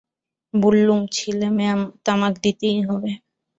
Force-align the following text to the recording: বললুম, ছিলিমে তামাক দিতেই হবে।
বললুম, 0.53 0.99
ছিলিমে 1.15 1.67
তামাক 2.05 2.33
দিতেই 2.43 2.79
হবে। 2.87 3.11